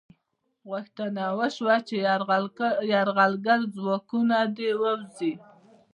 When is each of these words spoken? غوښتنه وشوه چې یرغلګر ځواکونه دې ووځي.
غوښتنه 0.69 1.23
وشوه 1.39 1.75
چې 1.87 1.95
یرغلګر 2.95 3.59
ځواکونه 3.75 4.37
دې 4.57 4.69
ووځي. 4.81 5.33